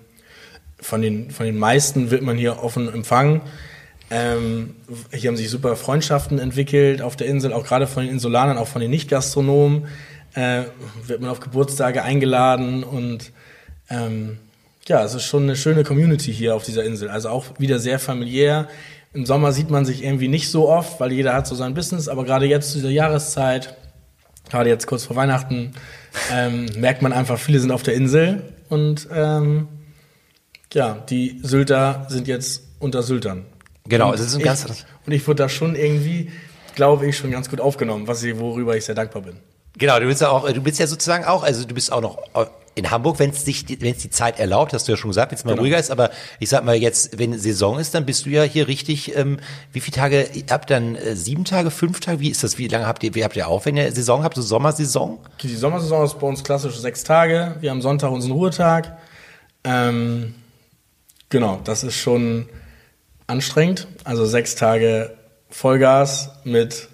[0.79, 3.41] von, den, von den meisten wird man hier offen empfangen.
[4.09, 4.75] Ähm,
[5.11, 8.67] hier haben sich super Freundschaften entwickelt auf der Insel, auch gerade von den Insulanern, auch
[8.67, 9.87] von den Nicht-Gastronomen.
[10.35, 10.63] Äh,
[11.05, 13.31] wird man auf Geburtstage eingeladen und
[13.89, 14.39] ähm,
[14.87, 17.09] ja, es ist schon eine schöne Community hier auf dieser Insel.
[17.09, 18.67] Also auch wieder sehr familiär.
[19.13, 22.07] Im Sommer sieht man sich irgendwie nicht so oft, weil jeder hat so sein Business,
[22.07, 23.77] aber gerade jetzt zu dieser Jahreszeit
[24.49, 25.73] gerade jetzt kurz vor Weihnachten,
[26.31, 29.67] ähm, merkt man einfach, viele sind auf der Insel und ähm,
[30.73, 33.45] ja, die Sylter sind jetzt unter Syltern.
[33.87, 36.31] Genau, und es ist ein ich, ganz und ich wurde da schon irgendwie,
[36.75, 39.37] glaube ich, schon ganz gut aufgenommen, was ich, worüber ich sehr dankbar bin.
[39.77, 42.17] Genau, du bist ja auch, du bist ja sozusagen auch, also du bist auch noch
[42.75, 45.31] in Hamburg, wenn es sich, wenn es die Zeit erlaubt, hast du ja schon gesagt,
[45.31, 45.61] wenn es mal Genau.
[45.61, 46.09] ruhiger ist, aber
[46.39, 49.37] ich sag mal jetzt, wenn Saison ist, dann bist du ja hier richtig, ähm,
[49.71, 52.67] wie viele Tage, ihr habt dann äh, sieben Tage, fünf Tage, wie ist das, wie
[52.67, 55.19] lange habt ihr, wie habt ihr auf, wenn ihr Saison habt, so Sommersaison?
[55.41, 57.55] Die Sommersaison ist bei uns klassisch sechs Tage.
[57.61, 58.97] Wir haben Sonntag unseren Ruhetag.
[59.63, 60.33] Ähm,
[61.29, 62.47] genau, das ist schon
[63.27, 63.87] anstrengend.
[64.03, 65.15] Also sechs Tage
[65.49, 66.89] Vollgas mit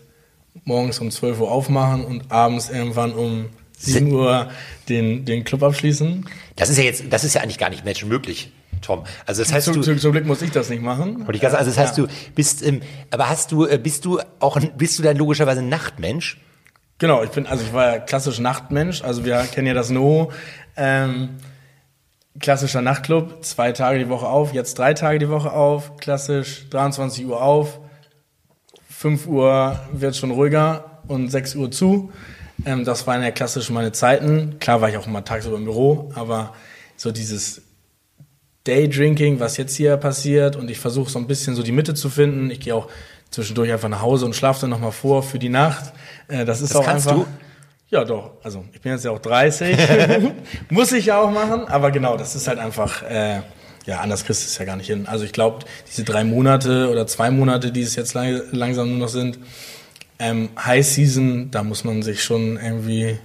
[0.65, 4.49] morgens um 12 Uhr aufmachen und abends irgendwann um 7 Uhr
[4.89, 6.25] den, den Club abschließen.
[6.55, 9.05] Das ist ja jetzt, das ist ja eigentlich gar nicht menschenmöglich, Tom.
[9.25, 11.25] Also das heißt, Zu, du, zu, zum Glück muss ich das nicht machen.
[11.31, 12.05] ich ganz, also das heißt, Ja.
[12.05, 15.69] du bist, ähm, aber hast du, äh, bist du auch, bist du dann logischerweise ein
[15.69, 16.39] Nachtmensch?
[16.97, 20.31] Genau, ich bin, also ich war ja klassisch Nachtmensch, also wir kennen ja das No.
[20.75, 21.37] Ähm,
[22.39, 27.25] klassischer Nachtclub, zwei Tage die Woche auf, jetzt drei Tage die Woche auf, klassisch 23
[27.25, 27.79] Uhr auf,
[28.89, 32.11] 5 Uhr wird schon ruhiger und 6 Uhr zu.
[32.65, 34.57] Ähm, das waren ja klassisch meine Zeiten.
[34.59, 36.53] Klar war ich auch immer tagsüber im Büro, aber
[36.97, 37.61] so dieses
[38.65, 42.09] Daydrinking, was jetzt hier passiert und ich versuche so ein bisschen so die Mitte zu
[42.09, 42.51] finden.
[42.51, 42.89] Ich gehe auch
[43.31, 45.93] zwischendurch einfach nach Hause und schlafe dann nochmal vor für die Nacht.
[46.27, 47.23] Äh, das ist Das auch kannst einfach.
[47.25, 47.29] du?
[47.91, 48.33] Ja, doch.
[48.43, 49.75] Also ich bin jetzt ja auch 30.
[50.69, 51.67] Muss ich ja auch machen.
[51.67, 53.41] Aber genau, das ist halt einfach, äh,
[53.85, 55.07] ja, anders kriegst du es ja gar nicht hin.
[55.07, 58.97] Also ich glaube, diese drei Monate oder zwei Monate, die es jetzt lang, langsam nur
[58.99, 59.39] noch sind,
[60.19, 63.17] ähm, High Season, da muss man sich schon irgendwie,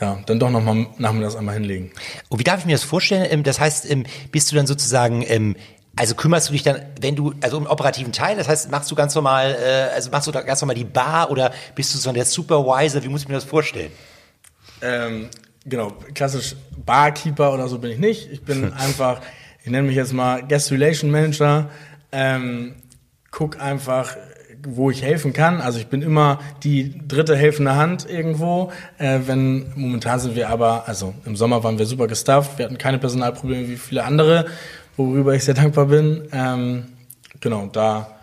[0.00, 1.92] ja, dann doch nochmal nachmittags einmal hinlegen.
[2.28, 3.26] Und wie darf ich mir das vorstellen?
[3.30, 5.56] Ähm, Das heißt, ähm, bist du dann sozusagen, ähm,
[5.94, 8.94] also kümmerst du dich dann, wenn du, also im operativen Teil, das heißt, machst du
[8.94, 12.12] ganz normal, äh, also machst du da ganz normal die Bar oder bist du so
[12.12, 13.02] der Supervisor?
[13.02, 13.90] Wie muss ich mir das vorstellen?
[14.82, 15.28] Ähm,
[15.64, 18.30] genau, klassisch Barkeeper oder so bin ich nicht.
[18.30, 19.20] Ich bin einfach,
[19.64, 21.70] ich nenne mich jetzt mal Guest Relation Manager.
[22.12, 22.74] Ähm,
[23.30, 24.16] guck einfach,
[24.66, 25.60] wo ich helfen kann.
[25.60, 28.72] Also ich bin immer die dritte helfende Hand irgendwo.
[28.98, 32.58] Äh, wenn momentan sind wir aber, also im Sommer waren wir super gestafft.
[32.58, 34.46] Wir hatten keine Personalprobleme wie viele andere,
[34.96, 36.28] worüber ich sehr dankbar bin.
[36.32, 36.86] Ähm,
[37.40, 38.18] genau, da,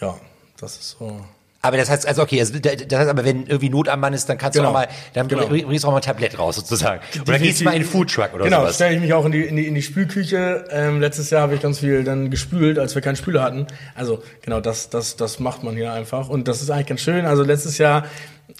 [0.00, 0.16] ja,
[0.58, 1.20] das ist so.
[1.60, 4.28] Aber das heißt, also okay, also das heißt aber, wenn irgendwie Not am Mann ist,
[4.28, 4.68] dann kannst Genau.
[4.70, 5.46] du auch mal, dann Genau.
[5.48, 7.00] bringst du auch mal ein Tablett raus sozusagen.
[7.26, 8.76] Oder gehst du mal in den Foodtruck oder genau, sowas.
[8.76, 10.66] stelle ich mich auch in die, in die, in die Spülküche.
[10.70, 13.66] Ähm, letztes Jahr habe ich ganz viel dann gespült, als wir keinen Spüler hatten.
[13.96, 16.28] Also genau, das, das, das macht man hier einfach.
[16.28, 17.26] Und das ist eigentlich ganz schön.
[17.26, 18.04] Also letztes Jahr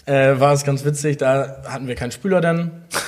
[0.06, 2.82] äh, war es ganz witzig, da hatten wir keinen Spüler dann.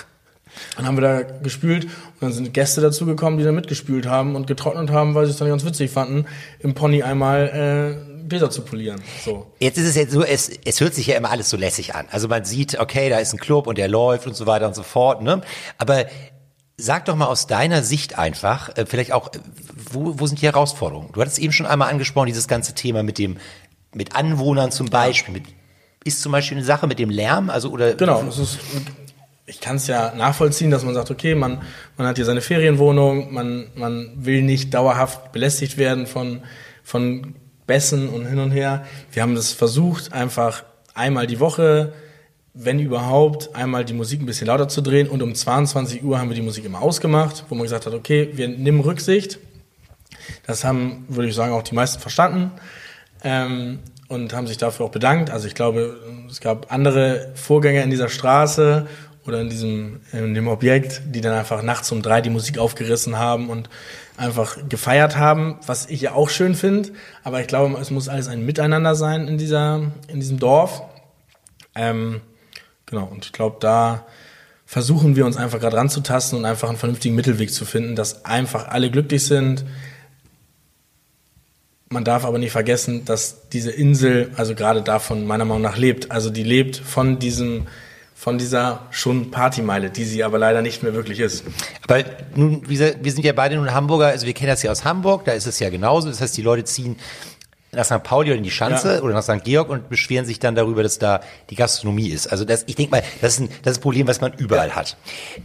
[0.77, 4.47] Dann haben wir da gespült und dann sind Gäste dazugekommen, die dann mitgespült haben und
[4.47, 6.27] getrocknet haben, weil sie es dann ganz witzig fanden,
[6.59, 9.03] im Pony einmal äh, Gläser zu polieren.
[9.25, 9.47] So.
[9.59, 12.07] Jetzt ist es jetzt so, es, es hört sich ja immer alles so lässig an.
[12.11, 14.75] Also man sieht, okay, da ist ein Club und der läuft und so weiter und
[14.75, 15.43] so fort, ne?
[15.77, 16.07] Aber
[16.79, 19.39] sag doch mal aus deiner Sicht einfach, äh, vielleicht auch, äh,
[19.93, 21.11] wo, wo sind die Herausforderungen?
[21.13, 23.37] Du hattest eben schon einmal angesprochen, dieses ganze Thema mit dem,
[23.93, 25.45] mit Anwohnern zum Beispiel, mit,
[26.05, 28.59] ist zum Beispiel eine Sache mit dem Lärm, also oder Genau, ist,
[29.47, 31.63] ich kann es ja nachvollziehen, dass man sagt, okay, man,
[31.97, 36.43] man hat hier seine Ferienwohnung, man, man will nicht dauerhaft belästigt werden von,
[36.85, 37.35] von
[37.71, 38.85] Bässen und hin und her.
[39.13, 41.93] Wir haben das versucht, einfach einmal die Woche,
[42.53, 46.31] wenn überhaupt, einmal die Musik ein bisschen lauter zu drehen und um 22 Uhr haben
[46.31, 49.39] wir die Musik immer ausgemacht, wo man gesagt hat, okay, wir nehmen Rücksicht.
[50.49, 52.51] Das haben, würde ich sagen, auch die meisten verstanden
[53.23, 53.79] ähm,
[54.09, 55.31] und haben sich dafür auch bedankt.
[55.31, 55.97] Also ich glaube,
[56.29, 58.89] es gab andere Vorgänger in dieser Straße
[59.31, 63.19] oder in diesem in dem Objekt, die dann einfach nachts um drei die Musik aufgerissen
[63.19, 63.71] haben und
[64.17, 66.91] einfach gefeiert haben, was ich ja auch schön finde.
[67.25, 70.83] Aber ich glaube, es muss alles ein Miteinander sein in dieser in diesem Dorf.
[71.75, 72.21] Ähm,
[72.87, 73.05] genau.
[73.05, 74.05] Und ich glaube, da
[74.67, 78.69] versuchen wir uns einfach gerade ranzutasten und einfach einen vernünftigen Mittelweg zu finden, dass einfach
[78.69, 79.65] alle glücklich sind,
[81.93, 86.13] man darf aber nicht vergessen, dass diese Insel, also gerade davon meiner Meinung nach lebt.
[86.13, 87.67] Also die lebt von diesem,
[88.21, 91.43] von dieser schon Partymeile, die sie aber leider nicht mehr wirklich ist.
[91.89, 92.05] Aber
[92.35, 95.33] nun, wir sind ja beide nun Hamburger, also wir kennen das ja aus Hamburg, da
[95.33, 96.07] ist es ja genauso.
[96.11, 96.97] Das heißt, die Leute ziehen
[97.73, 98.03] nach St.
[98.03, 99.01] Pauli oder in die Schanze Ja.
[99.01, 99.43] oder nach St.
[99.43, 102.27] Georg und beschweren sich dann darüber, dass da die Gastronomie ist.
[102.27, 104.75] Also das, ich denke mal, das ist, ein, das ist ein Problem, was man überall
[104.75, 104.99] hat.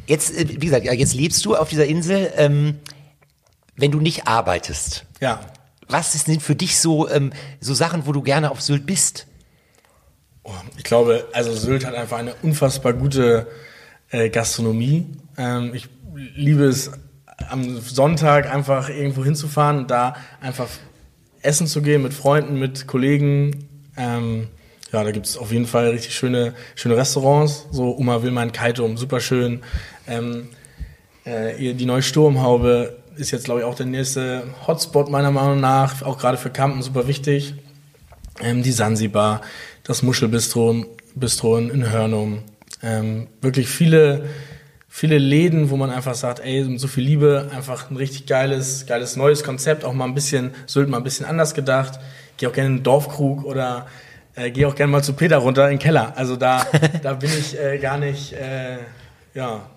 [0.05, 2.79] Jetzt, äh, wie gesagt, ja, jetzt lebst du auf dieser Insel, ähm,
[3.77, 5.05] wenn du nicht arbeitest.
[5.21, 5.39] Ja.
[5.87, 9.27] Was sind für dich so, ähm, so Sachen, wo du gerne auf Sylt bist?
[10.77, 13.47] Ich glaube, also Sylt hat einfach eine unfassbar gute
[14.09, 15.05] äh, Gastronomie.
[15.37, 15.87] Ähm, ich
[16.35, 16.91] liebe es,
[17.49, 20.69] am Sonntag einfach irgendwo hinzufahren und da einfach
[21.41, 23.67] essen zu gehen mit Freunden, mit Kollegen.
[23.97, 24.47] Ähm,
[24.91, 27.67] ja, da gibt's auf jeden Fall richtig schöne, schöne Restaurants.
[27.71, 29.61] So Oma Willmann Kaitum, super schön.
[30.07, 30.49] Ähm,
[31.25, 36.01] äh, die neue Sturmhaube ist jetzt, glaube ich, auch der nächste Hotspot meiner Meinung nach,
[36.01, 37.55] auch gerade für Campen super wichtig.
[38.41, 39.41] Ähm, die Sansibar,
[39.85, 42.43] das Muschelbistro Bistro in Hörnum.
[42.83, 44.25] Ähm, wirklich viele,
[44.89, 49.15] viele Läden, wo man einfach sagt, ey, so viel Liebe, einfach ein richtig geiles, geiles
[49.15, 51.99] neues Konzept, auch mal ein bisschen, Sylt mal ein bisschen anders gedacht.
[52.37, 53.87] Geh auch gerne in den Dorfkrug oder
[54.35, 56.13] äh, geh auch gerne mal zu Peter runter in den Keller.
[56.17, 56.65] Also da,
[57.01, 58.79] da bin ich äh, gar nicht, äh,
[59.33, 59.69] ja,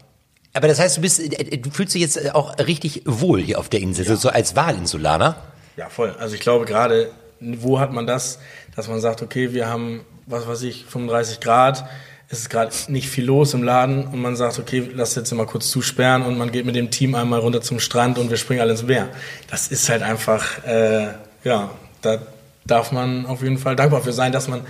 [0.54, 3.68] Aber das heißt, du bist, äh, du fühlst dich jetzt auch richtig wohl hier auf
[3.68, 5.36] der Insel, so als Wahlinsulaner.
[5.76, 6.16] Ja, voll.
[6.18, 8.38] Also ich glaube gerade, wo hat man das,
[8.74, 11.84] dass man sagt, okay, wir haben, was weiß ich, 35 Grad,
[12.30, 15.46] es ist gerade nicht viel los im Laden und man sagt, okay, lass jetzt mal
[15.46, 18.60] kurz zusperren und man geht mit dem Team einmal runter zum Strand und wir springen
[18.60, 19.08] alle ins Meer.
[19.50, 21.08] Das ist halt einfach, äh,
[21.44, 21.70] ja,
[22.02, 22.18] da
[22.66, 24.60] darf man auf jeden Fall dankbar für sein, dass man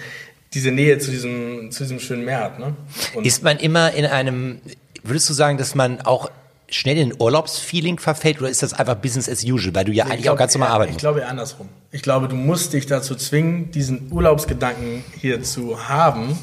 [0.55, 2.59] diese Nähe zu diesem, zu diesem schönen Meer hat.
[2.61, 2.75] Ne?
[3.15, 4.61] Und Ist man immer in einem,
[5.03, 6.31] würdest du sagen, dass man auch
[6.71, 10.11] schnell in Urlaubsfeeling verfällt oder ist das einfach Business as usual, weil du ja Ich
[10.11, 11.69] eigentlich glaub auch ganz normal arbeiten Ich glaube eher andersrum.
[11.91, 16.39] Ich glaube, du musst dich dazu zwingen, diesen Urlaubsgedanken hier zu haben,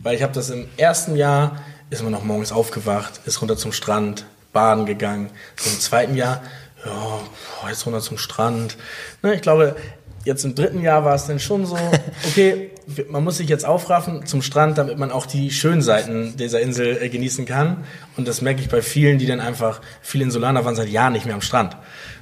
[0.00, 3.72] weil ich habe das im ersten Jahr, ist man noch morgens aufgewacht, ist runter zum
[3.72, 5.30] Strand, baden gegangen.
[5.56, 6.42] So im zweiten Jahr,
[6.84, 8.76] ja, jetzt runter zum Strand.
[9.22, 9.76] Ne, ich glaube,
[10.24, 11.78] jetzt im dritten Jahr war es dann schon so,
[12.28, 12.70] okay,
[13.10, 16.98] man muss sich jetzt aufraffen zum Strand, damit man auch die schönen Seiten dieser Insel
[17.00, 17.84] äh, genießen kann.
[18.16, 21.26] Und das merke ich bei vielen, die dann einfach, viele Insulaner waren seit Jahren nicht
[21.26, 21.76] mehr am Strand.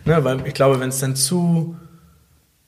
[0.05, 1.77] Ne, weil ich glaube, wenn es dann zu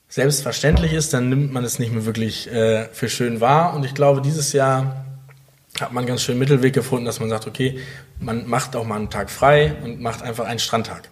[0.08, 3.74] selbstverständlich ist, dann nimmt man es nicht mehr wirklich äh, für schön wahr.
[3.74, 5.04] Und ich glaube, dieses Jahr
[5.80, 7.78] hat man ganz schönen Mittelweg gefunden, dass man sagt, okay,
[8.20, 11.08] man macht auch mal einen Tag frei und macht einfach einen Strandtag.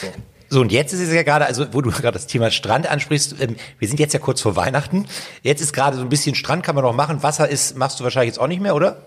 [0.00, 0.08] So.
[0.52, 3.36] So, und jetzt ist es ja gerade, also wo du gerade das Thema Strand ansprichst,
[3.40, 5.06] ähm, wir sind jetzt ja kurz vor Weihnachten.
[5.42, 7.22] Jetzt ist gerade so ein bisschen Strand kann man noch machen.
[7.22, 9.06] Wasser ist, machst du wahrscheinlich jetzt auch nicht mehr, oder?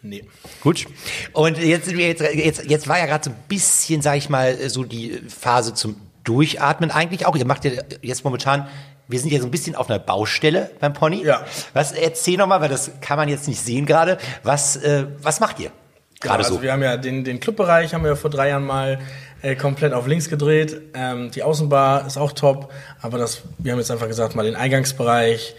[0.00, 0.24] Nee.
[0.60, 0.86] Gut.
[1.32, 4.28] Und jetzt, sind wir jetzt, jetzt, jetzt war ja gerade so ein bisschen, sag ich
[4.28, 7.36] mal, so die Phase zum Durchatmen eigentlich auch.
[7.36, 8.68] Ihr macht ja jetzt momentan,
[9.08, 11.24] wir sind ja so ein bisschen auf einer Baustelle beim Pony.
[11.24, 11.44] Ja.
[11.72, 14.18] Was, erzähl nochmal, weil das kann man jetzt nicht sehen gerade.
[14.44, 15.72] Was, äh, was macht ihr?
[16.20, 16.62] Gerade also so.
[16.62, 19.00] wir haben ja den, den Clubbereich haben wir ja vor drei Jahren mal
[19.42, 20.80] äh, komplett auf links gedreht.
[20.94, 24.56] Ähm, die Außenbar ist auch top, aber das, wir haben jetzt einfach gesagt, mal den
[24.56, 25.54] Eingangsbereich,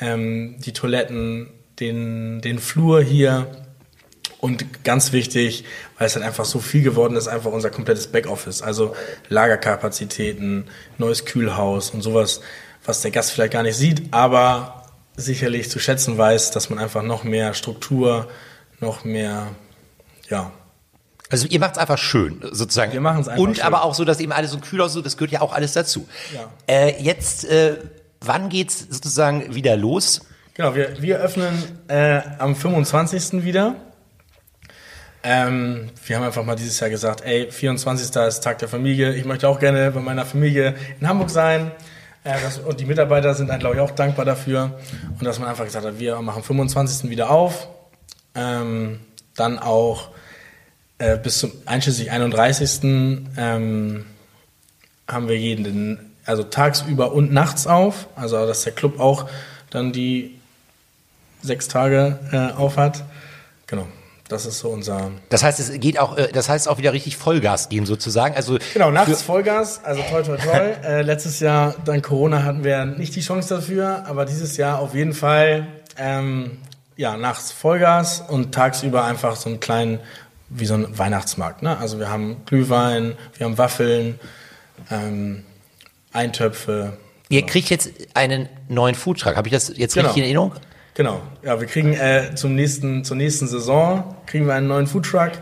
[0.00, 3.46] ähm, die Toiletten, den, den Flur hier
[4.40, 5.64] und ganz wichtig,
[5.96, 8.62] weil es halt einfach so viel geworden ist, einfach unser komplettes Backoffice.
[8.62, 8.94] Also
[9.28, 12.40] Lagerkapazitäten, neues Kühlhaus und sowas,
[12.84, 14.84] was der Gast vielleicht gar nicht sieht, aber
[15.16, 18.28] sicherlich zu schätzen weiß, dass man einfach noch mehr Struktur,
[18.80, 19.48] noch mehr,
[20.28, 20.52] ja,
[21.30, 22.92] Also ihr macht es einfach schön, sozusagen.
[22.92, 23.64] Wir machen's einfach Und schön.
[23.64, 26.08] aber auch so, dass eben alles so kühl aussieht, das gehört ja auch alles dazu.
[26.34, 26.48] Ja.
[26.66, 27.76] Äh, jetzt, äh,
[28.20, 30.22] wann geht's sozusagen wieder los?
[30.54, 31.54] Genau, wir, wir öffnen
[31.88, 33.44] äh, am 25.
[33.44, 33.76] wieder.
[35.22, 38.16] Ähm, wir haben einfach mal dieses Jahr gesagt, ey, 24.
[38.16, 39.14] ist Tag der Familie.
[39.14, 41.72] Ich möchte auch gerne bei meiner Familie in Hamburg sein.
[42.24, 44.78] Äh, das, und die Mitarbeiter sind dann, glaube ich, auch dankbar dafür.
[45.18, 47.10] Und dass man einfach gesagt hat, wir machen 25.
[47.10, 47.68] wieder auf.
[48.34, 49.00] Ähm,
[49.34, 50.10] dann auch
[50.98, 52.80] äh, bis zum einschließlich 31.
[53.36, 54.04] Ähm,
[55.06, 58.08] haben wir jeden, also tagsüber und nachts auf.
[58.16, 59.28] Also dass der Club auch
[59.70, 60.38] dann die
[61.42, 63.04] sechs Tage äh, auf hat.
[63.66, 63.86] Genau,
[64.28, 65.10] das ist so unser.
[65.28, 68.34] Das heißt, es geht auch, äh, das heißt auch wieder richtig Vollgas geben sozusagen.
[68.34, 70.76] Also Genau, nachts Vollgas, also toll, toll, toll.
[70.84, 74.94] äh, letztes Jahr, dank Corona, hatten wir nicht die Chance dafür, aber dieses Jahr auf
[74.94, 76.58] jeden Fall, ähm,
[76.96, 80.00] ja, nachts Vollgas und tagsüber einfach so einen kleinen,
[80.50, 81.62] wie so ein Weihnachtsmarkt.
[81.62, 81.76] Ne?
[81.78, 84.18] Also wir haben Glühwein, wir haben Waffeln,
[84.90, 85.44] ähm,
[86.12, 86.96] Eintöpfe.
[87.28, 89.36] ihr kriegt jetzt einen neuen Foodtruck.
[89.36, 90.06] Habe ich das jetzt Genau.
[90.08, 90.52] richtig in Erinnerung?
[90.94, 95.32] Genau, ja, wir kriegen äh, zum nächsten, zur nächsten Saison kriegen wir einen neuen Foodtruck,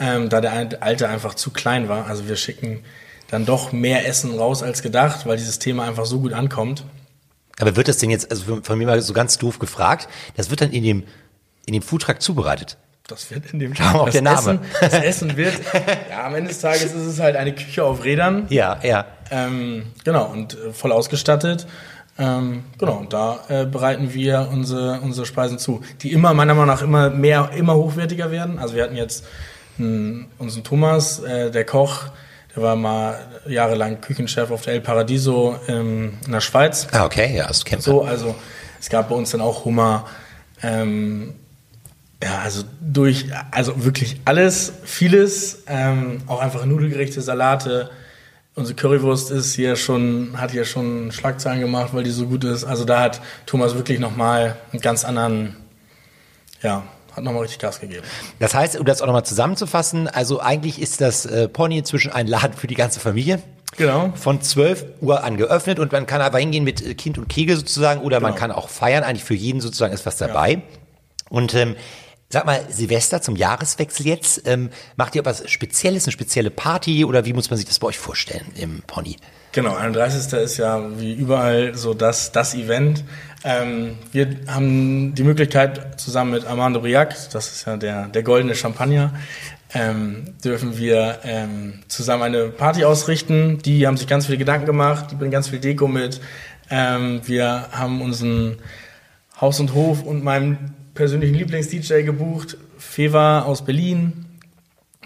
[0.00, 2.06] ähm, da der alte einfach zu klein war.
[2.06, 2.82] Also wir schicken
[3.30, 6.84] dann doch mehr Essen raus als gedacht, weil dieses Thema einfach so gut ankommt.
[7.60, 10.50] Aber wird das denn jetzt, also von- von mir mal so ganz doof gefragt, das
[10.50, 11.04] wird dann in dem,
[11.66, 12.76] in dem Foodtruck zubereitet?
[13.08, 14.36] Das wird in dem Darum auch das der Name.
[14.36, 15.54] Essen, das Essen wird,
[16.10, 18.44] ja, am Ende des Tages ist es halt eine Küche auf Rädern.
[18.50, 19.06] Ja, ja.
[19.30, 21.66] Ähm, genau, und äh, voll ausgestattet.
[22.18, 26.68] Ähm, genau, und da äh, bereiten wir unsere, unsere Speisen zu, die immer, meiner Meinung
[26.68, 28.58] nach, immer mehr, immer hochwertiger werden.
[28.58, 29.24] Also wir hatten jetzt
[29.78, 32.10] mh, unseren Thomas, äh, der Koch,
[32.54, 36.88] der war mal jahrelang Küchenchef auf der El Paradiso ähm, in der Schweiz.
[36.92, 37.94] Ah, okay, ja, das kennt man.
[37.94, 38.34] So, also
[38.78, 40.04] es gab bei uns dann auch Hummer.
[40.62, 41.36] Ähm,
[42.22, 47.90] ja, also durch, also wirklich alles, vieles, ähm, auch einfach Nudelgerichte, Salate
[48.58, 52.64] unsere Currywurst ist hier schon, hat hier schon Schlagzeilen gemacht, weil die so gut ist.
[52.64, 55.56] Also da hat Thomas wirklich nochmal einen ganz anderen,
[56.60, 56.82] ja,
[57.14, 58.02] hat nochmal richtig Gas gegeben.
[58.40, 62.26] Das heißt, um das auch nochmal zusammenzufassen, also eigentlich ist das äh, Pony inzwischen ein
[62.26, 63.40] Laden für die ganze Familie.
[63.76, 64.12] Genau.
[64.16, 67.56] Von 12 Uhr an geöffnet und man kann aber hingehen mit äh, Kind und Kegel
[67.56, 68.40] sozusagen oder man Genau.
[68.40, 69.04] kann auch feiern.
[69.04, 70.62] Eigentlich für jeden sozusagen ist was dabei.
[71.30, 71.76] Und ähm,
[72.30, 77.24] sag mal, Silvester zum Jahreswechsel jetzt, ähm, macht ihr was Spezielles, eine spezielle Party oder
[77.24, 79.16] wie muss man sich das bei euch vorstellen im Pony?
[79.52, 80.34] Genau, 31.
[80.34, 83.02] ist ja wie überall so das, das Event.
[83.44, 88.54] Ähm, wir haben die Möglichkeit, zusammen mit Armando Briac, das ist ja der, der goldene
[88.54, 89.14] Champagner,
[89.72, 93.58] ähm, dürfen wir ähm, zusammen eine Party ausrichten.
[93.58, 96.20] Die haben sich ganz viele Gedanken gemacht, die bringen ganz viel Deko mit.
[96.70, 98.58] Ähm, wir haben unseren
[99.40, 104.26] Haus und Hof und meinem persönlichen Lieblings-DJ gebucht, Feva aus Berlin.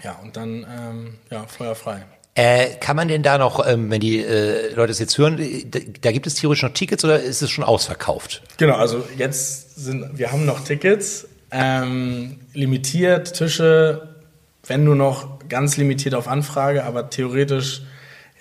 [0.03, 2.03] Ja, und dann ähm, ja, feuerfrei.
[2.33, 5.37] Äh, kann man denn da noch, ähm, wenn die äh, Leute es jetzt hören,
[5.69, 8.41] da, da gibt es theoretisch noch Tickets oder ist es schon ausverkauft?
[8.57, 14.15] Genau, also jetzt sind, wir haben noch Tickets, ähm, limitiert, Tische,
[14.65, 17.83] wenn nur noch ganz limitiert auf Anfrage, aber theoretisch,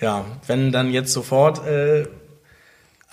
[0.00, 2.06] ja, wenn dann jetzt sofort, äh,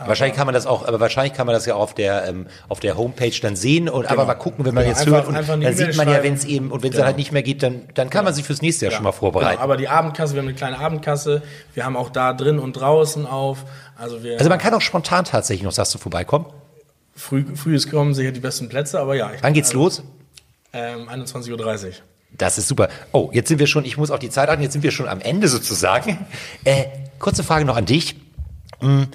[0.06, 2.48] wahrscheinlich kann man das auch, aber wahrscheinlich kann man das ja auch auf der ähm,
[2.68, 5.50] auf der Homepage dann sehen und aber mal gucken, wenn man Genau, jetzt einfach- hört
[5.50, 7.02] und dann sieht man ja, wenn es eben und wenn es Genau.
[7.02, 9.12] dann halt nicht mehr geht, dann dann kann man sich fürs nächste Jahr schon mal
[9.12, 9.52] vorbereiten.
[9.52, 11.42] Genau, aber die Abendkasse, wir haben eine kleine Abendkasse,
[11.74, 13.66] wir haben auch da drin und draußen auf,
[13.98, 16.46] also wir, Also man kann auch spontan tatsächlich noch, sagst du, vorbeikommen.
[17.16, 19.32] früh, früh ist kommen sicher die besten Plätze, aber ja.
[19.42, 20.02] Wann geht's los?
[20.72, 21.94] Ähm, 21.30 Uhr.
[22.32, 22.90] Das ist super.
[23.12, 25.08] Oh, jetzt sind wir schon, ich muss auch die Zeit achten, jetzt sind wir schon
[25.08, 26.28] am Ende sozusagen.
[26.64, 26.86] Äh,
[27.18, 28.16] kurze Frage noch an dich.
[28.80, 29.08] Hm,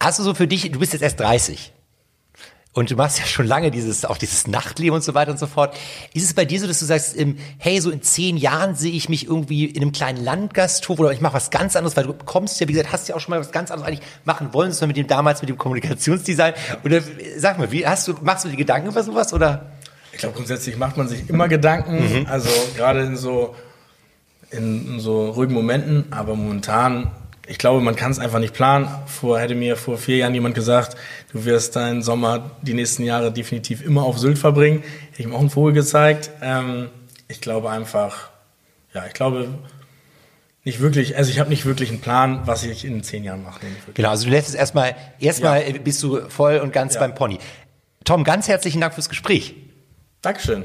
[0.00, 1.72] Hast du so für dich, du bist jetzt erst 30
[2.72, 5.46] und du machst ja schon lange dieses, auch dieses Nachtleben und so weiter und so
[5.46, 5.74] fort.
[6.12, 7.16] Ist es bei dir so, dass du sagst,
[7.58, 11.22] hey, so in zehn Jahren sehe ich mich irgendwie in einem kleinen Landgasthof oder ich
[11.22, 13.40] mache was ganz anderes, weil du kommst ja, wie gesagt, hast ja auch schon mal
[13.40, 16.52] was ganz anderes eigentlich machen wollen, das war mit dem damals mit dem Kommunikationsdesign.
[16.84, 17.00] Oder
[17.38, 19.72] sag mal, wie hast du, machst du dir Gedanken über sowas oder?
[20.12, 22.26] Ich glaube, grundsätzlich macht man sich immer Gedanken, Mhm.
[22.26, 23.54] also gerade in so,
[24.50, 27.10] in so ruhigen Momenten, aber momentan,
[27.46, 28.88] ich glaube, man kann es einfach nicht planen.
[29.06, 30.96] Vor, hätte mir vor vier Jahren jemand gesagt,
[31.32, 34.82] du wirst deinen Sommer die nächsten Jahre definitiv immer auf Sylt verbringen.
[35.10, 36.30] Hätte ich ihm auch einen Vogel gezeigt.
[36.42, 36.88] Ähm,
[37.28, 38.30] ich glaube einfach,
[38.94, 39.48] ja, ich glaube
[40.64, 43.60] nicht wirklich, also ich habe nicht wirklich einen Plan, was ich in zehn Jahren mache.
[43.94, 45.78] Genau, also du lässt es erstmal, erstmal Ja.
[45.78, 47.00] bist du voll und ganz Ja.
[47.00, 47.38] beim Pony.
[48.04, 49.54] Tom, ganz herzlichen Dank fürs Gespräch.
[50.22, 50.64] Dankeschön.